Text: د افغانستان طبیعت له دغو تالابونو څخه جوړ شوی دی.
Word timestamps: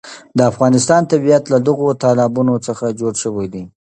د 0.37 0.39
افغانستان 0.51 1.01
طبیعت 1.11 1.43
له 1.53 1.57
دغو 1.67 1.87
تالابونو 2.03 2.53
څخه 2.67 2.85
جوړ 2.99 3.13
شوی 3.23 3.47
دی. 3.53 3.63